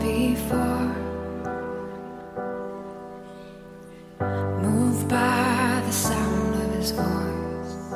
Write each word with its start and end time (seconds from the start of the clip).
Before, 0.00 0.94
moved 4.60 5.08
by 5.08 5.82
the 5.86 5.92
sound 5.92 6.54
of 6.62 6.74
his 6.74 6.90
voice, 6.90 7.92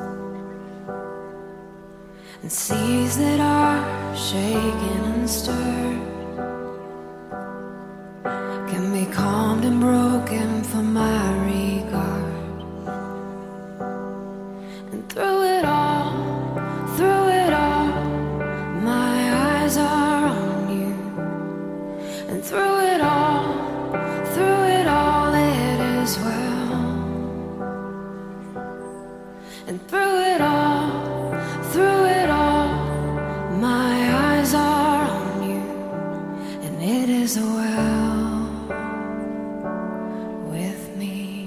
and 2.42 2.50
seas 2.50 3.18
that 3.18 3.40
are 3.40 4.16
shaken 4.16 5.04
and 5.04 5.28
stirred. 5.28 6.17
is 37.28 37.38
well 37.38 38.48
with 40.50 40.96
me. 40.96 41.46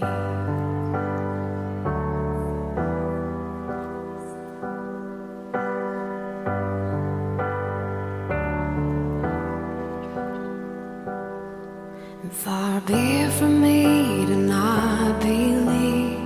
And 12.21 12.31
far 12.31 12.81
be 12.81 12.93
it 12.93 13.31
from 13.31 13.59
me 13.61 14.25
to 14.27 14.35
not 14.35 15.19
believe, 15.19 16.19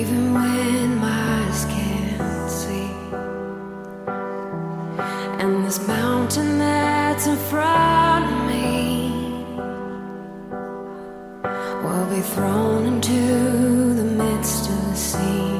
even 0.00 0.34
when 0.34 0.96
my 0.96 1.50
skin. 1.52 1.95
will 11.82 12.06
be 12.06 12.20
thrown 12.20 12.86
into 12.86 13.94
the 13.94 14.04
midst 14.04 14.68
of 14.68 14.90
the 14.90 14.96
sea. 14.96 15.55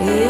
Yeah. 0.00 0.29